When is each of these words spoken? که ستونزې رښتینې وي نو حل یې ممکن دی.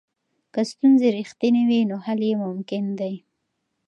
که 0.53 0.61
ستونزې 0.71 1.07
رښتینې 1.17 1.61
وي 1.69 1.79
نو 1.89 1.95
حل 2.05 2.19
یې 2.29 2.33
ممکن 2.43 2.83
دی. 2.99 3.13